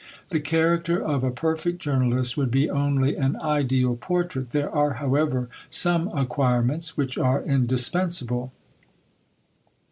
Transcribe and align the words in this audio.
The 0.31 0.39
character 0.39 0.99
of 0.99 1.23
a 1.23 1.29
perfect 1.29 1.77
journalist 1.79 2.35
would 2.35 2.49
be 2.49 2.67
only 2.71 3.15
an 3.15 3.35
ideal 3.35 3.95
portrait; 3.95 4.49
there 4.49 4.71
are, 4.71 4.93
however, 4.93 5.47
some 5.69 6.07
acquirements 6.07 6.97
which 6.97 7.19
are 7.19 7.43
indispensable. 7.43 8.51